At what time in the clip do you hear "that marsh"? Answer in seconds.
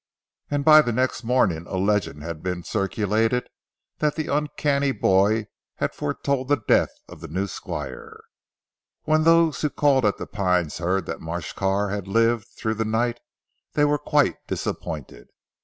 11.05-11.53